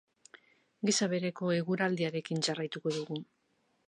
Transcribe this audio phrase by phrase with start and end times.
[0.89, 3.19] Gisa bereko eguraldiarekin jarraituko dugu.